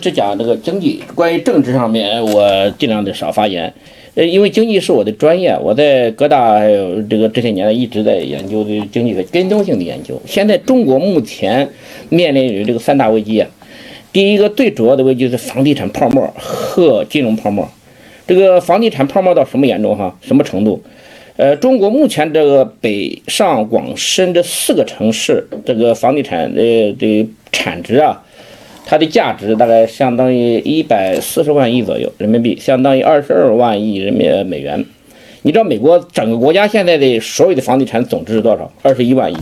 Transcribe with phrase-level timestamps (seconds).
[0.00, 3.72] 只讲这个经济，关于政治上面，我尽量的少发言。
[4.16, 6.58] 呃，因为经济是我的专业，我在各大
[7.08, 10.20] 这个这些年一直在研究的经济的跟踪性的研究。
[10.26, 11.68] 现在中国目前
[12.08, 13.48] 面临于这个三大危机啊，
[14.12, 17.68] 第一个最主要的危机是房地产泡沫和金融泡沫。
[18.26, 20.18] 这个房地产泡沫到什么严重哈？
[20.20, 20.82] 什么程度？
[21.36, 28.20] 呃，中国目前这个北上广深这四个城市，这个房地产的的产值啊。
[28.84, 34.84] 它的价值大概相当于一百四十万亿左右人民币，相当于二十二万亿人民美元。
[35.42, 38.70] 你知道美国整个国家现在的所有的房地产总值是多少？
[38.82, 39.36] 二十一万亿，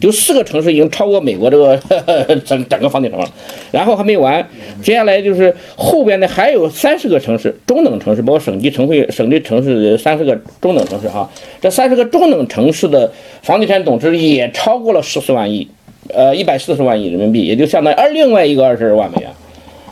[0.00, 1.74] 就四个城市已经超过美国这个
[2.44, 3.26] 整整个房地产了。
[3.70, 4.46] 然后还没完，
[4.82, 11.30] 接下来就是后边的还有三十个城市，中等城市，包括省级城会、省级城市三十个中等城市哈。
[11.60, 13.10] 这三十个中等城市的
[13.42, 15.66] 房地产总值也超过了十四万亿。
[16.14, 19.30] 呃，一百四十万亿人民币，也就相当于二另外一个二十二万美元。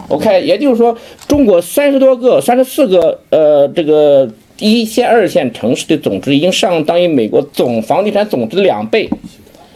[0.09, 4.29] OK，也就是说，中国三十多个、三十四个呃，这个
[4.59, 9.09] 一线、二线城市的总值已经相当于美国总房地产总值的两倍。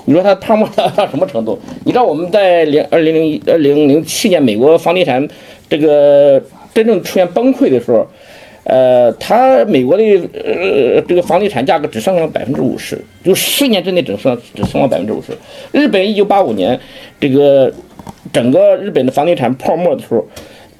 [0.05, 1.59] 你说它泡沫到到什么程度？
[1.85, 5.29] 你知道我们在零二零零一二零零七年美国房地产
[5.69, 8.07] 这个真正出现崩溃的时候。
[8.71, 15.33] 呃，它美国的呃这个房地产价格只上升了百分之五十，就十年之内只升只升了百分之五十。
[15.73, 16.79] 日本一九八五年
[17.19, 17.73] 这个
[18.33, 20.25] 整个日本的房地产泡沫的时候，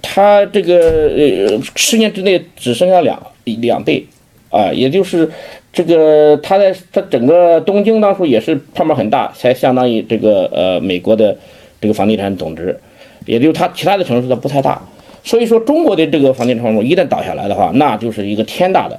[0.01, 4.07] 它这个呃十年之内只剩下两两倍，
[4.51, 5.29] 啊，也就是
[5.73, 11.37] 这个它在它整个东京当初也是泡沫很大，才相当于这个呃美国的
[11.81, 12.79] 这个房地产总值，
[13.27, 14.81] 也就它其他的城市它不太大。
[15.23, 18.99] 所以说，中国的这个房地产泡沫一旦倒下来的话，那就是一个天大的，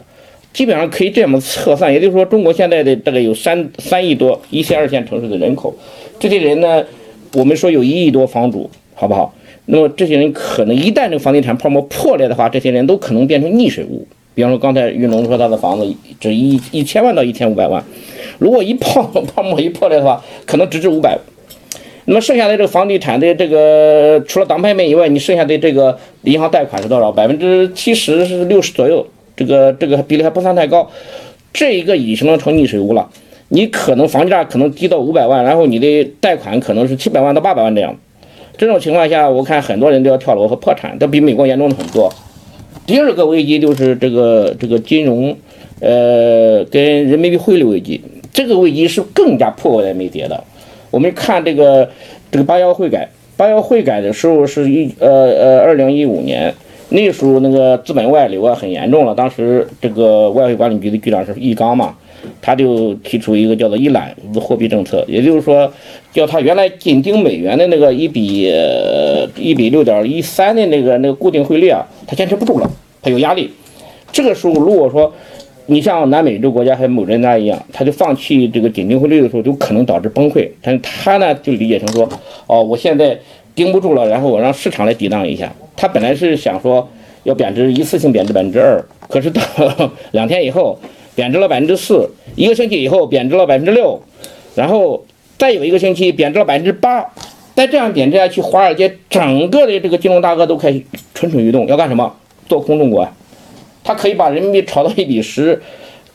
[0.53, 1.91] 基本上可以这么测算。
[1.91, 5.73] 也就是说，中国现在的这个有三三亿多一线、二线城市的人口，
[6.19, 6.83] 这些人呢，
[7.33, 9.33] 我们说有一亿多房主，好不好？
[9.65, 14.07] 那么这些人可能一旦这个房地产泡沫破裂的话，这些人都可能变成溺水物。
[14.33, 17.83] 比方说，刚才云龙说他的房子值一一千万到一千五百万，
[18.39, 21.17] 如果一泡泡沫一破裂的话，可能只值五百。
[22.05, 27.11] 那么剩下的这个房地产的这个，除了当拍卖以外，你剩下的这个银行贷款是多少？
[27.11, 30.89] 百分之七十是六十左右，这个这个比例还不算太高。
[31.53, 33.09] 这一个已经成溺水屋了。
[33.49, 37.95] 你可能房价可能低到五百万，然后你的贷款可能是七百万到八百万这样。
[38.57, 42.11] 这种情况下，我看很多人都要跳楼和破产，都比美国严重的很多。
[42.85, 45.35] 第二个危机就是这个这个金融，
[45.81, 48.01] 呃，跟人民币汇率危机，
[48.33, 50.43] 这个危机是更加迫在眉睫的。
[50.91, 51.89] 我们看这个
[52.29, 56.53] 这个八幺汇改，八幺汇改的时候是一呃呃二零一五年，
[56.89, 59.15] 那时候那个资本外流啊很严重了。
[59.15, 61.95] 当时这个外汇管理局的局长是易纲嘛，
[62.41, 65.71] 他就提出一个叫做一揽子货币政策，也就是说，
[66.11, 68.53] 叫他原来紧盯美元的那个一比
[69.37, 72.69] 一比六点一三的那个那个固定汇率啊，他坚持不住了，
[73.01, 73.49] 他有压力。
[74.11, 75.13] 这个时候如果说
[75.71, 80.45] 你像南美洲国家还有某人家一样，他就放弃这个紧盯汇率的时候，就可能导致崩溃。
[80.61, 82.09] 但是他呢，就理解成说，
[82.45, 83.17] 哦，我现在
[83.55, 85.49] 盯不住了，然后我让市场来抵挡一下。
[85.77, 86.85] 他本来是想说
[87.23, 89.41] 要贬值，一次性贬值百分之二， 可是到
[90.11, 90.77] 两天以后
[91.15, 93.97] 贬值了百分之四，一个星期以后贬值了百分之六，
[94.55, 95.05] 然后
[95.37, 97.05] 再有一个星期贬值了百分之八。
[97.55, 100.83] 再这样贬值下去，华尔街整个的这个金融大鳄都开始
[101.13, 102.13] 蠢蠢欲动，要干什么？
[102.49, 103.07] 做空中国。
[103.83, 105.61] 他可以把人民币炒到一比十，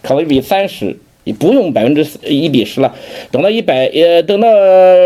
[0.03, 2.95] 炒到一比三十，也不用百分之一比十了。
[3.31, 4.49] 等到一百，呃，等到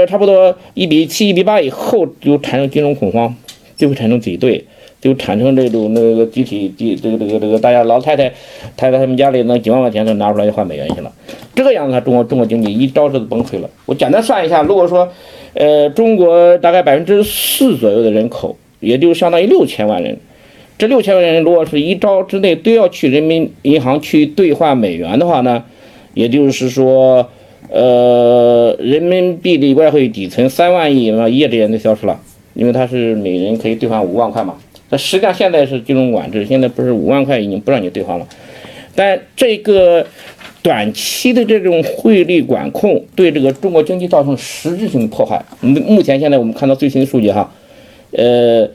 [0.07, 3.35] 差不多一比七、一比八以后，就产生金融恐慌，
[3.77, 4.63] 就会产生挤兑，
[5.01, 8.29] 就产生这种那个集体集这个这个这个大家老太太，
[8.77, 11.11] 太太他们家里那几万块钱都拿出来换美元去了。
[11.55, 13.71] 这个样子，中国中国经济一招式就崩溃了。
[13.87, 15.09] 我简单算一下，如果说，
[15.55, 20.19] 呃，中国大概百分之四左右的人口，也就相当于六千万人。
[20.81, 25.63] 这六千万人如果是一招之内都要去人民银行去兑换美元的话呢，
[26.15, 27.29] 也就是说，
[27.69, 32.19] 呃，人民币的外汇底层三万亿，那一夜之间就消失了，
[32.55, 34.55] 因为它是每人可以兑换五万块嘛。
[34.89, 38.27] 那实际上现在是金融管制，现在不是五万块已经不让你兑换了，
[38.95, 40.07] 但这个
[40.63, 45.45] 短期的这种汇率管控对这个中国经济造成实质性的破坏。
[45.61, 47.53] 目目前现在我们看到最新的数据哈，
[48.13, 48.67] 呃。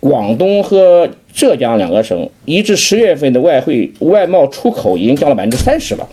[0.00, 6.08] 广东和浙江两个省，一至十月份的外汇外贸出口已经降了百分之三十了，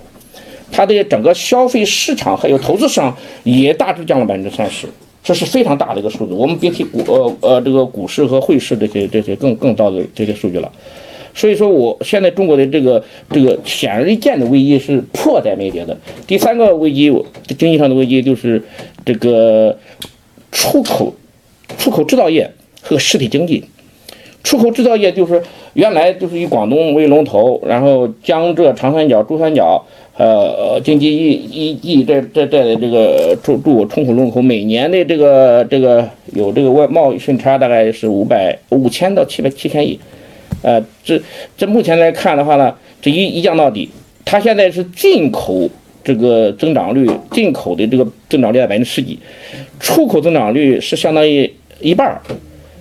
[0.72, 4.88] 它的整个消费市场还有投资市场也大致降了百分之三十，
[5.24, 6.34] 这是非常大的一个数字。
[6.34, 10.72] 我们别提股呃呃这个股市和汇市这些这些更更高的这些数据了。
[11.36, 15.96] 所以说，我现在中国的这个这个显而易见的危机是迫在眉睫的。
[16.26, 17.14] 第三个危机，
[17.58, 18.62] 经济上的危机就是
[19.06, 19.78] 这个
[20.52, 21.14] 出口
[21.78, 22.50] 出口制造业
[22.82, 23.64] 和实体经济。
[24.44, 25.42] 出口制造业就是
[25.74, 29.84] 原来就是以广东为龙头，然后江浙长三角、珠三角，
[30.18, 40.00] 呃，经济一一一在在在这个驻驻出口龙口，每年的这个这个有这个外贸易顺差大概是五百五千到七百七千亿，
[40.62, 41.22] 呃，这
[41.58, 43.90] 这目前来看的话呢，这一一降到底，
[44.24, 45.70] 它现在是进口
[46.04, 49.20] 这个增长率，进口的这个增长率在百分之十几，
[49.80, 52.22] 出口增长率是相当于一半儿。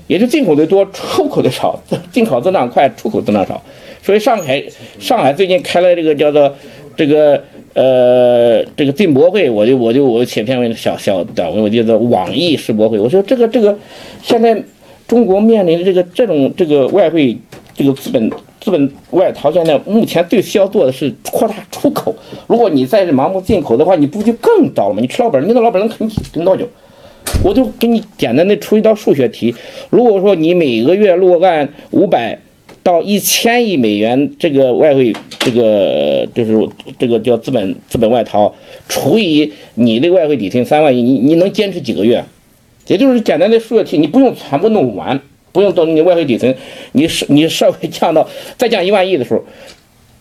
[0.08, 3.62] 也就进口的多，出口的少，进口增长快，出口增长少。
[4.02, 4.64] 所以上海，
[4.98, 6.52] 上海最近开了这个叫做
[6.96, 7.40] 这个
[7.74, 12.98] 呃这个进博会，我就我就我写篇文小小短文，我叫做网易世博会。
[12.98, 13.76] 我说这个这个
[14.22, 14.60] 现在
[15.06, 17.36] 中国面临的这个这种这个外汇
[17.74, 22.14] 这个资本资本外逃，现在目前最需要做的是扩大出口。
[22.46, 25.00] 如果你再盲目进口的话，你不就更糟了吗？
[25.02, 26.66] 你吃老本，你的老本能啃啃多久？
[27.42, 29.54] 我就给你简单的出一道数学题，
[29.90, 32.38] 如果说你每个月落案五百
[32.82, 38.52] 到一千亿美元这个外汇，这个就是这个叫资本资本外逃，
[38.88, 42.24] 除以你的外汇底薪三万亿，你你能坚持几个月？
[42.86, 45.20] 也就是简单的数学题，你不用全部弄完，
[45.52, 46.54] 不用到你外汇底层，
[46.92, 48.26] 你是你稍微降到
[48.56, 49.44] 再降一万亿的时候，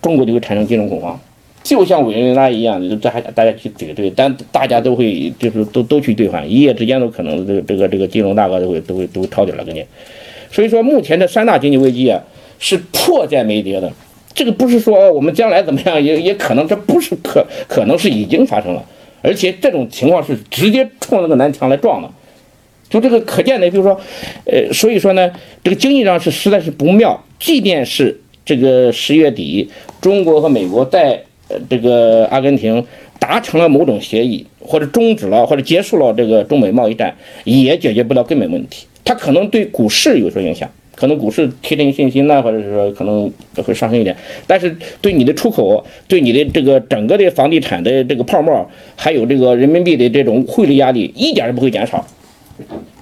[0.01, 1.19] 中国就会产生金融恐慌。
[1.67, 9.83] 就像委内瑞拉一样，这还大家去怼兑，但大家都会就是都都去兑换，一夜之间都可能这个这个这个金融大鳄都会都会都会抄底了，给你。
[10.49, 12.23] 所以说，目前这三大经济危机啊
[12.57, 13.91] 是迫在眉睫的。
[14.33, 18.85] 这个不是说我们将来怎么样，也也可能这不是可可能是已经发生了，
[19.21, 22.09] 而且这种情况是直接冲那个南墙来撞的。
[22.89, 23.99] 就这个可见的，就是说，
[24.45, 25.29] 呃，所以说呢，
[25.61, 27.21] 这个经济上是实在是不妙。
[27.37, 31.21] 即便是这个十月底，中国和美国在
[31.69, 32.83] 这个阿根廷
[33.19, 37.15] 达成了某种协议，或者终止了，或者结束了这个中美贸易战，
[37.45, 38.85] 也解决不了根本问题。
[39.03, 43.31] 它可能对股市有所影响，可能股市提振信心呢，或者是说可能
[43.65, 44.15] 会上升一点。
[44.45, 52.05] 但是对你的出口，对你的这个整个的房地产的这个泡沫，还有这个人民币的这种汇率压力，一点都不会减少。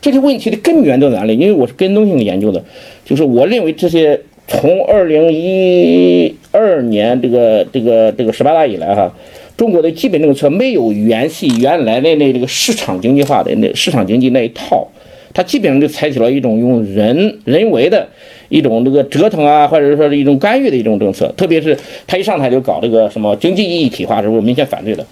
[0.01, 1.35] 这些问题的根源在哪里？
[1.35, 2.63] 因为我是跟踪性研究的，
[3.03, 4.21] 就是我认为这些。
[4.47, 9.13] 从二零一二年这个这个这个十八大以来哈，
[9.57, 14.87] 中国的基本政策没有延续原来的那这个市场经济化的那市场经济那一套，
[15.33, 18.07] 它基本上就采取了一种用人人为的
[18.49, 21.31] 一种这个折腾啊，或者说是一种干预的一种政策。
[21.35, 25.05] 特别是他一上台就搞这个什么经济一体化，是我明显反对的。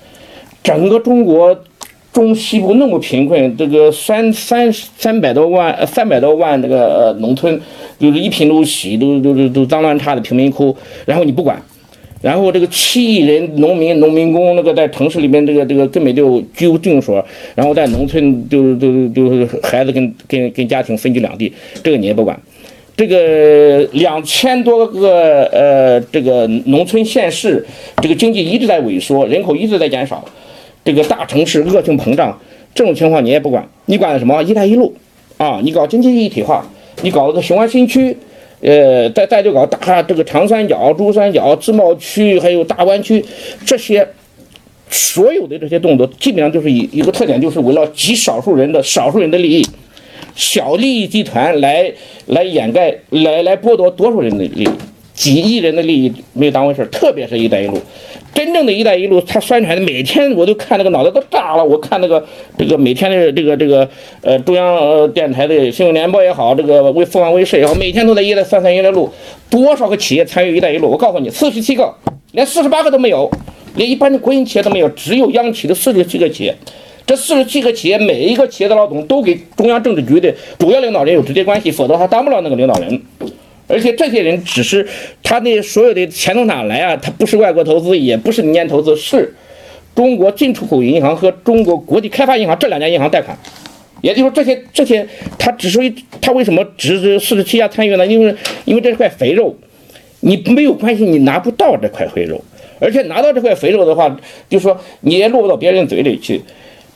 [0.64, 1.58] 整个中国。
[2.14, 7.60] 中西部那么贫困，这个三三三百多万，三百多万这个呃农村，
[8.04, 11.58] 就是一贫如洗，都都都都脏乱差的贫民窟，然后你不管，
[12.22, 21.50] 然后这个七亿人农民农民工，那个在城市里面这个这个根本就居无定所，然后在农村就就就是孩子跟跟跟家庭分居两地，
[21.82, 22.38] 这个你也不管，
[22.98, 27.66] 这个两千多个呃这个农村县市，
[28.02, 30.24] 这个经济一直在萎缩，人口一直在减少。
[30.86, 32.38] 这个大城市恶性膨胀，
[32.76, 34.94] 这种情况你也不管，你管什么“一带一路”
[35.40, 35.62] 啊？
[35.64, 36.70] 你搞经济一体化，
[37.04, 38.18] 你搞个雄安新区，
[38.62, 43.24] 呃，再再就搞大这个长三角、珠三角自贸区，还有大湾区，
[43.66, 44.08] 这些
[44.90, 49.68] 所有的这些动作，基本上就是以一个特点，就是围绕极少数人的少数人的利益，
[50.34, 51.92] 小利益集团来
[52.28, 54.70] 来掩盖、来来剥夺多数人的利益，
[55.24, 57.80] 几亿人的利益没有当回事特别是一带一路。
[58.34, 61.64] 真正的一带一路，他宣传的每天我都看那个脑袋都炸了。
[61.64, 62.22] 我看那个
[62.58, 63.88] 这个每天的这个这个
[64.22, 69.10] 呃中央呃电台的新闻联播也好，这个为凤凰卫视也好，每天都在一带三三一带路，
[69.50, 70.90] 多少个企业参与一带一路？
[70.90, 71.94] 我告诉你，四十七个，
[72.34, 73.32] 连四十八个都没有，
[73.78, 76.54] 连一般的国营企业都没有，只有央企的四十七个企业。
[77.06, 83.02] 这四十七个企业每一个企业的老总都给中央政治局的主要领导人有直接关系，否则他当不了那个领导人。
[83.74, 84.88] 而且这些人只是
[85.24, 86.96] 他那所有的钱从哪来啊？
[86.96, 89.34] 他不是外国投资，也不是民间投资，是
[89.96, 93.36] 中国进出口银行和中国国际开发银行这两家银行贷款。
[94.02, 95.08] 也就是说，这些这些
[95.40, 95.80] 他只是
[96.22, 98.06] 他为什么只是四十七家参与呢？
[98.06, 99.56] 因为因为这块肥肉，
[100.20, 102.40] 你没有关系，你拿不到这块肥肉，
[102.80, 104.16] 而且拿到这块肥肉的话，
[104.48, 106.40] 就说你也落不到别人嘴里去。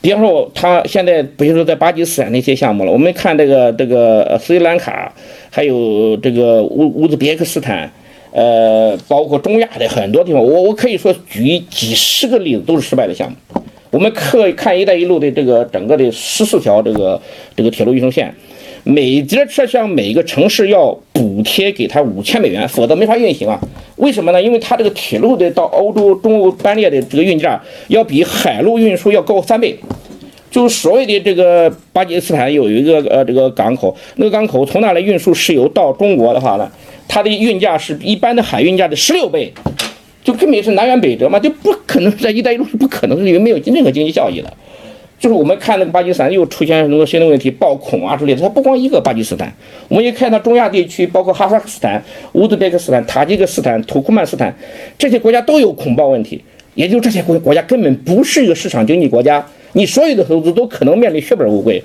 [0.00, 5.12] 比方说，他现在比如说在巴基斯坦那些项目了，我们看这个这个斯里兰卡，
[5.50, 7.90] 还有这个乌乌兹别克斯坦，
[8.30, 13.36] 呃，包括中亚的很多地方，我我可以说举几十个例子都是失败的项目。
[13.90, 17.20] 我们可以看“一带一路”的这个整个的十四条这个
[17.56, 18.32] 这个铁路运输线，
[18.90, 23.60] 每节车厢每一个城市要补贴给他五千美元，否则没法运行啊。
[23.96, 24.42] 为什么呢？
[24.42, 29.78] 因为它这个铁路的到欧洲、中欧班列的这个运价要比海路运输要高三倍。
[30.50, 36.66] 就是所谓的这个巴基斯坦有一个呃这个港口，那个港口从那里运输石油到中国的话呢，
[37.06, 39.52] 它的运价是一般的海运价的十六倍，
[40.24, 44.50] 就根本是南辕北辙嘛，就不可能在一带一路是不可能是因为没有任何经济效益的。
[45.18, 49.52] 就是我们看那个巴基斯坦又出现很多新的问题，暴恐啊之类的，它不光一个巴基斯坦，
[49.88, 54.54] 我们也看到中亚地区，包括哈萨克斯坦、乌兹别克斯坦、塔吉克斯坦、土库曼斯坦
[54.96, 56.42] 这些国家都有恐暴问题，
[56.74, 59.44] 也就这些国国家根本不是一个市场经济国家。
[59.72, 61.82] 你所有的投资都可能面临血本无归。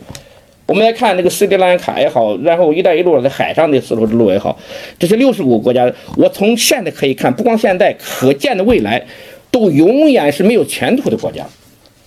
[0.66, 4.58] 我们来看那个斯里兰卡也好，然后“一带一路”在海上的丝绸之路也好，
[4.98, 9.04] 这些六十五个国家，我从现在可以看，不光现在，可见的未来，
[9.52, 11.46] 都永远是没有前途的国家。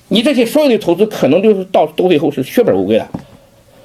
[0.08, 3.08] 你这些所有的投资，可能就是到到最后是血本无归的。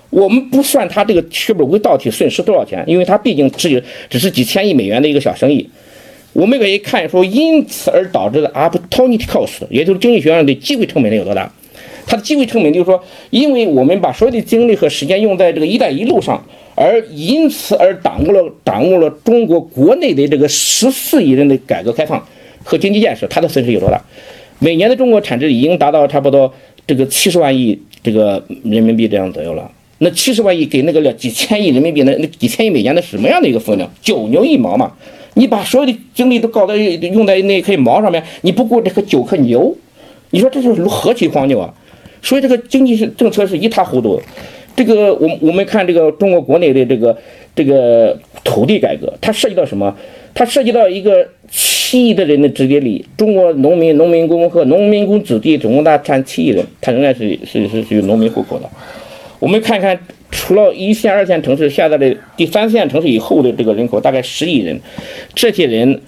[0.10, 5.68] 我们不算它这个血本无归到底损失多少钱，因为它毕竟只有只是几千亿美元的一个小生意。
[6.34, 11.52] 我们可以看说，因此而导致的 opportunity cost，也就是经济学上的机会成本有多大。
[12.06, 16.44] 它的机会成本就是说，因为我们把所有的精力和时间用在这个“一带一路”上，
[16.76, 22.26] 而因此而耽误了耽误了中国国内的这个十四亿人的改革开放
[22.64, 24.02] 和经济建设，它的损失有多大？
[24.64, 26.54] 每年的中国产值已经达到差不多
[26.86, 29.70] 这个七十万亿这个人民币这样左右了。
[29.98, 33.92] 那七十万亿给那个了几千亿人民币，那那几千亿美元，的什么样的一个分量？
[34.02, 34.92] 九牛一毛嘛！
[35.34, 39.76] 你把所有的精力都搞在用在那颗毛上面，你不顾这个九颗牛，
[40.30, 41.74] 你说这是何其荒谬啊！
[42.22, 44.22] 所以这个经济是政策是一塌糊涂。
[44.76, 47.18] 这个我我们看这个中国国内的这个
[47.56, 49.96] 这个土地改革，它涉及到什么？
[50.34, 51.28] 它涉及到一个
[51.92, 53.06] 七亿的人的直接利益。
[53.18, 58.70] 中国农民、农民工和农民工子弟总共大占七亿人，他仍然是是是是有农民户口的。
[59.40, 60.00] 我们看看，
[60.32, 64.80] 除了一线、二线城市，现在的第三线城市以后的这个人口大概十亿人，
[65.36, 66.00] 这些人。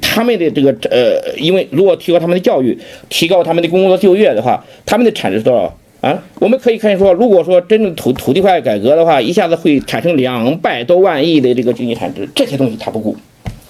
[0.00, 2.76] 他们的这个呃，因为如果提高他们的教育，
[3.08, 6.22] 提高他们的工作就业的话，他们的产值是多少啊？
[6.40, 13.16] 我们可以看说，如果说真正土土地块改革的话，一下子会产生两百多万亿的这个经济产值，这些东西他不顾，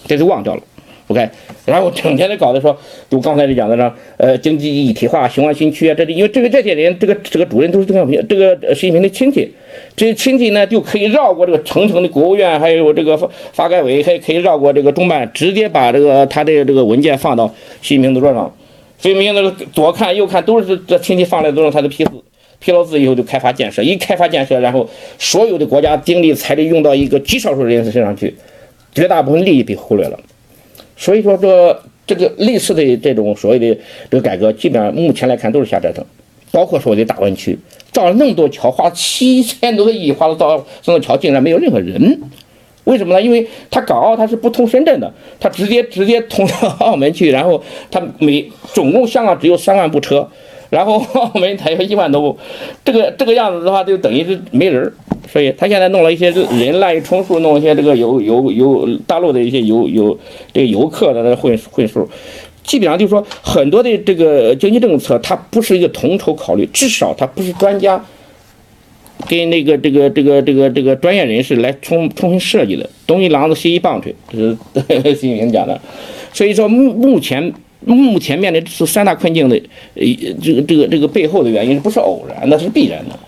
[0.07, 0.63] 这就忘掉了。
[1.09, 1.29] OK，
[1.65, 2.77] 然后整天的搞的说，
[3.09, 9.49] 就刚才就讲的呢，呃，经济一体化、雄安新区啊，这里因为这个这些人，这个这个主任都是邓小平这个习近平的亲戚，
[9.95, 17.47] 这些亲戚呢就可以绕过这个层层的国务院，还有这个发发改委，还可以绕过这个中办，直接把这个他的这个文件放到
[17.81, 18.53] 习近平的桌上。
[18.99, 22.11] 习近平那个左看右看都是这亲戚放来都是他的批字，
[22.59, 28.35] 批了字以后就开发建设，一开发建设，然后所有的国家精力财力用到一个极少数人身上去，
[28.93, 30.19] 绝大部分利益被忽略了。
[30.97, 33.79] 所以说，这这个类似的这种所谓的
[34.11, 36.05] 这个改革，基本上目前来看都是瞎折腾。
[36.53, 37.59] 包括所谓的大湾区，
[37.93, 42.19] 造了那么多桥，花七千多个亿，花了造这座桥，竟然没有任何人。
[42.85, 43.21] 为什么呢？
[43.21, 50.27] 因为它港澳它是不通深圳的，它直接直接通到澳门去，然后它每总共香港只有三万部车。
[50.71, 52.39] 然后澳门才有一万多部，
[52.85, 54.93] 这个这个样子的话，就等于是没人儿。
[55.29, 60.17] 所以他现在弄了一些人滥竽充数，弄一些这个游游游大陆的一些游游
[60.53, 62.09] 这个游客的那混混数，
[62.63, 68.03] 基本上就是说很多的这个经济政策，它不是一个统筹考虑，至少它不是专家
[69.29, 75.81] 跟那个这个这个这个这个专业人士来重重新设计的，东一榔子西一棒槌，这是 习近平讲的。
[76.33, 77.53] 所以说目目前。
[77.85, 79.57] 目前面临这三大困境的，
[79.95, 80.03] 呃，
[80.43, 83.19] 这个这个这个背后的原因不是偶然的，是必然的。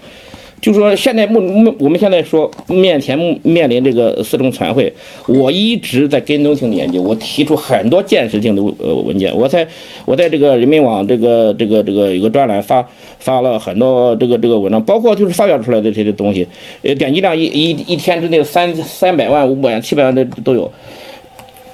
[0.61, 4.93] 就说现在目目我们现在说面前面临这个四中全会，
[5.29, 9.33] 我一直在跟踪性的研究，我提出很多建设性的呃文件。
[9.37, 9.65] 我在
[10.05, 12.85] 我在这个人民网这个这个这个有个专栏发
[13.21, 16.45] 发了很多这个这个文章，包括就是发表出来的这些东西，
[16.83, 20.69] 呃，点击量一一一天之内三三百万、五百万、七百万的都有。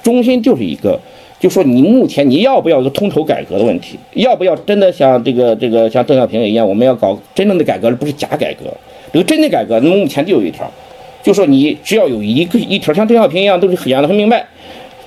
[0.03, 0.99] 中心就是一个。
[1.45, 3.99] 就说你目前你要不要一个通筹改革的问题？
[4.13, 8.61] 要不要真的像这个这个像邓小平一样，我们要搞真正的改革，而不是假改革？
[9.13, 10.67] 这个真的改革，那么目前就有一条，
[11.21, 14.43] 就说你只要有一个一条，像邓小平一样，都是讲得很明白，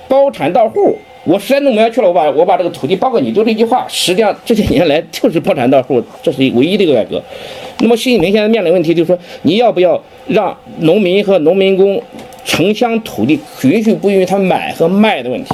[0.07, 0.95] 包产到户。
[1.25, 3.85] 我实在弄不下去了，我把我把这个土地包给你，就这句话。
[3.89, 7.21] 实际上这些年来就是包产到户，这是唯一的一个改革。
[7.79, 12.01] 那么习近平现在面临问题，就是说你要不要让农民和农民工
[12.45, 15.53] 城乡土地允许不允许他买和卖的问题？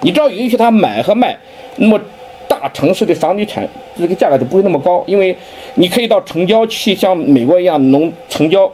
[0.00, 1.36] 你只要允许他买和卖，
[1.76, 2.00] 那么
[2.46, 5.36] 大城市的房地产这个价格就不会那么高，因为
[5.74, 8.70] 你可以到城郊去，像美国一样农城郊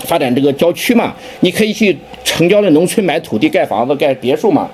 [0.00, 4.68] 发展这个郊区嘛，你可以去城郊的农村买土地盖房子盖别墅嘛，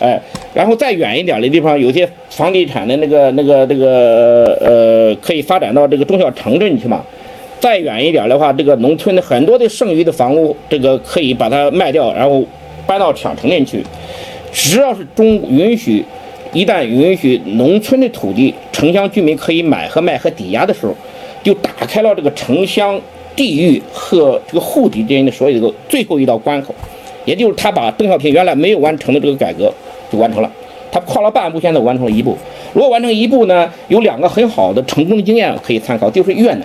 [0.00, 0.20] 哎，
[0.52, 7.02] 然后再远一点的地方，有些房地产的那个那个这个呃，可以发展到这个中小城镇去嘛，
[7.58, 12.44] 再远一点的话，这个农村的很多的剩余的房屋，这个可以把它卖掉，然后
[12.86, 13.82] 搬到小城镇去。
[14.54, 16.02] 只要是中允许
[16.52, 20.94] 一旦允许农村的土地城乡居民可以买和卖和抵押的时候，
[21.42, 22.98] 就打开了这个城乡
[23.34, 26.72] 地域和这个户籍之间的所有的最后一道关口，
[27.24, 29.72] 也就是他把邓小平原来没有完成的这个改革
[30.10, 30.50] 就完成了，
[30.92, 32.38] 他跨了半步，现在完成了一步。
[32.72, 36.62] 如果完成一步呢，有两个很好的成功的经验可以参考，就是越南。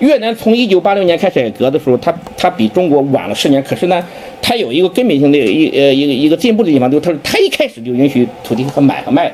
[0.00, 4.02] 越南从一九八六年开始改革的时候，它它比中国晚了十年，可是呢，
[4.40, 9.30] 它有一个根本性的一呃一个一个进步的地方，就是它它一开始就允许土地和买和卖，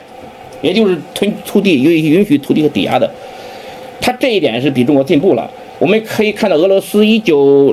[0.62, 3.08] 也就是囤土地允允许土地和抵押的，
[4.00, 5.48] 它这一点是比中国进步了。
[5.78, 7.72] 我们可以看到俄罗斯一九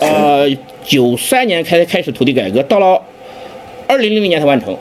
[0.00, 0.48] 呃
[0.82, 2.98] 九三年开开始土地改革，到了
[3.86, 4.74] 二零零零年才完成，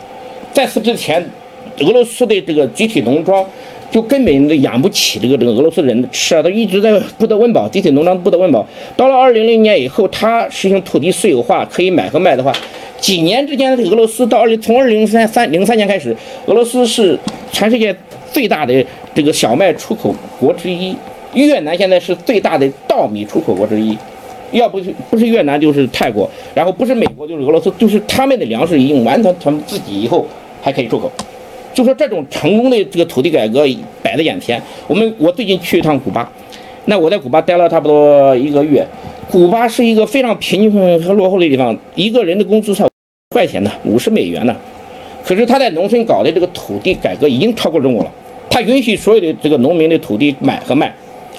[0.53, 1.21] 在此之前，
[1.79, 3.45] 俄罗斯的这个集体农庄。
[3.91, 8.65] 就根本都养不起这个这个俄罗斯人吃啊，他一直在不得温饱，集体农庄不得温饱。
[8.95, 12.53] 到了二零零年以后，他实行土地私有化，可以买和卖的话，
[12.99, 17.19] 几年之间，俄罗斯到二零从二零零三三零三年开始，俄罗斯是
[17.51, 17.93] 全世界
[18.31, 20.95] 最大的这个小麦出口国之一。
[21.33, 23.97] 越南现在是最大的稻米出口国之一，
[24.51, 30.25] 要不是不是越南就是泰国，然后不是美国就是俄罗斯，就是他们的粮食已经完全他们自己以后
[30.61, 31.11] 还可以出口。
[31.73, 33.65] 就说这种成功的这个土地改革
[34.03, 36.29] 摆在眼前，我们我最近去一趟古巴，
[36.85, 38.85] 那我在古巴待了差不多一个月。
[39.29, 42.85] 古巴是一个非常贫穷和落后的地方，一个人的工资才
[43.29, 44.53] 块钱呢，五十美元呢。
[45.23, 48.11] 可是他在农村搞的这个土地改革已经超过中国了，
[48.49, 50.93] 他允许所有的这个农民的土地买和卖，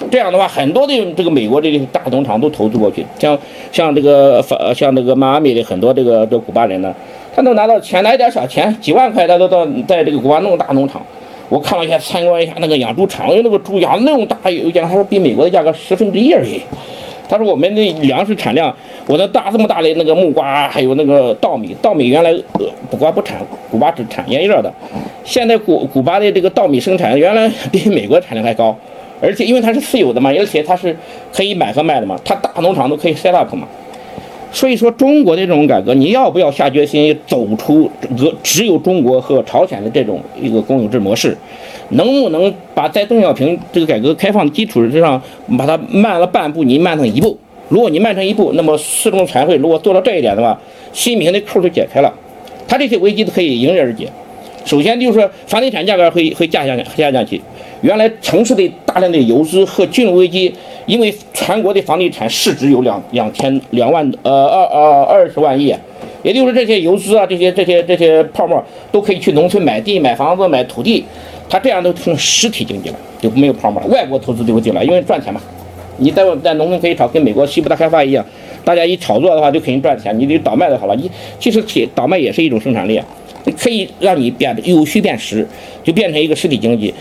[0.09, 3.37] 这样的话，很多的这个美国的大农场都投资过去，像
[3.71, 6.95] 像这个法像这个迈阿密的很多这个这古巴人呢。
[7.35, 11.01] 他能拿到钱，拿一点小钱，几万块，他都到在这个古巴弄大农场。
[11.49, 16.61] 我看了一下，参观一下那个养猪场，因为那个猪养那么大，有讲他说比美国的价格十分之一而已。
[17.27, 18.75] 他说我们的粮食产量，
[19.07, 23.37] 我的大这么大的那个木瓜，还有那个稻米，稻米原来呃古巴不产，
[23.71, 24.71] 古巴只产烟叶的。
[25.23, 28.75] 现在古古巴的这个稻米生产原来比美国产量还高，
[29.21, 30.95] 而且因为它是私有的嘛，而且它是
[31.33, 33.67] 可以买和卖的嘛，它大农场都可以 set up 嘛。
[34.53, 41.35] 所以说，中国的这种改革，你要不要下决心走出个只有中国和朝鲜的这种一个公有制模式？
[41.89, 45.19] 能不能把在邓小平这个改革开放的基础之上，
[45.57, 47.35] 把它慢了半步，你慢成一步？
[47.69, 50.57] 如果你慢成一步，那么四中全会如果做到这一点的话，
[50.93, 52.13] 习近平的扣就解开了，
[52.67, 54.07] 他这些危机都可以迎刃而解。
[54.65, 57.41] 首先就是说，房地产价格会会降下降下降去。
[57.83, 60.53] 原来城市的大量的游资和金融危机，
[60.85, 65.75] 因为全国的房地产市值有两两千两万呃二呃二十万亿，
[66.23, 71.03] 也就是这些游资啊，这些这些这些泡沫都可以去农村买地、买房子、买土地，
[71.49, 73.87] 它这样都成实体经济了，就没有泡沫了。
[73.87, 75.41] 外国投资就会进来，因为赚钱嘛。
[75.97, 78.25] 你在在农村可以炒，跟美国西部大开发一样，
[78.63, 80.17] 大家一炒作的话就肯定赚钱。
[80.17, 80.95] 你得倒卖就好了。
[80.95, 83.05] 你其实铁倒卖也是一种生产力啊，
[83.59, 85.45] 可以让你变得有序变实，
[85.83, 86.93] 就变成一个实体经济。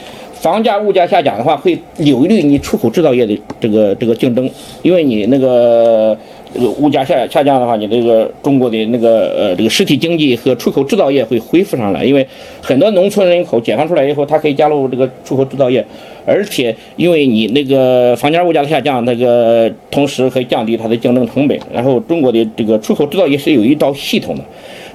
[0.43, 4.51] 房价物价下降的话，会有利于你出口制造业的这个这个竞争，
[4.83, 6.19] 因为你那个
[6.53, 12.27] 这个物价下下降的话，你这个中国的那个呃这个实体经济和出口制造业会恢复上来，因为
[12.61, 15.87] 很多农村人口解放出来以后，它可以加入这个出口制造业，
[16.27, 24.43] 而且因为你那个房价物价的下降，那个同时可以降低它的竞争成本，然后中国的这个出口制造业是有一道系统的，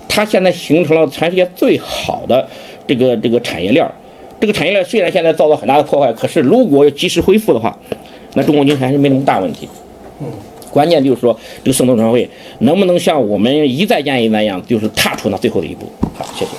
[0.09, 2.45] 它现在形成了全世界最好的
[2.85, 3.89] 这个这个产业链。
[4.39, 7.75] 这个产业链虽然现在遭到很大的破坏，可是如果要及时恢复的话，
[8.35, 9.67] 那中国经济还是没那么大问题。
[10.19, 10.27] 嗯，
[10.69, 15.91] 关键就是说这个盛冬全会能不能像我们一再建议那样，就是踏出那最后的一步。
[16.15, 16.51] 好，谢谢。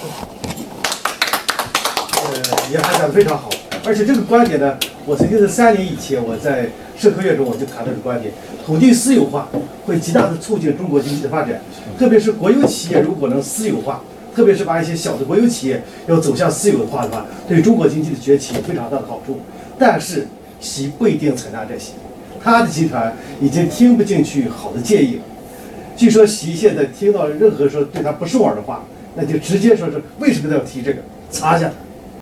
[2.17, 2.33] 呃，
[2.73, 3.49] 也讲得非常好，
[3.85, 8.35] 而且这个观点呢，我曾经在三年以前我在社科院中我就谈到这个观点：
[8.67, 9.49] 土地私有化
[9.87, 11.61] 会极大的促进中国经济的发展，
[11.97, 14.03] 特别是国有企业如果能私有化。
[14.38, 19.40] 特别是把一些小的国有企业要走向私有化的话，对中国经济的崛起有非常大的好处。
[19.77, 20.29] 但是
[20.61, 21.90] 习不一定采纳这些，
[22.40, 25.22] 他的集团已经听不进去好的建议了。
[25.96, 28.85] 据说习现在听到任何说对他不顺耳的话，
[29.16, 30.98] 那就直接说是为什么要提这个，
[31.33, 31.68] 擦下。